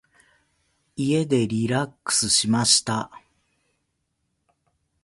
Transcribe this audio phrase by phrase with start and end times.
[0.95, 3.11] 家でリラックスしました。